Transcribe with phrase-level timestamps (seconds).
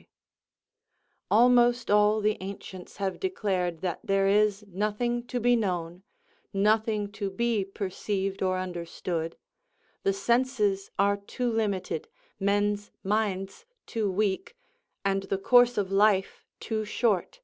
[1.30, 6.04] _"Almost all the ancients have declared that there is nothing to be known,
[6.54, 9.36] nothing to be perceived or understood;
[10.02, 12.08] the senses are too limited,
[12.38, 14.56] men's minds too weak,
[15.04, 17.42] and the course of life too short."